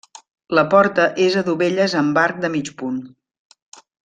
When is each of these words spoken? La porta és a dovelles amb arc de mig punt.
La 0.59 0.63
porta 0.71 1.05
és 1.27 1.37
a 1.41 1.45
dovelles 1.49 1.95
amb 2.03 2.21
arc 2.25 2.41
de 2.47 2.51
mig 2.57 2.73
punt. 2.81 3.01